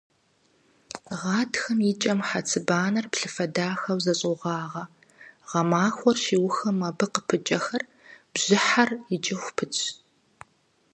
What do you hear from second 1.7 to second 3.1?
и кӀэм хьэцыбанэр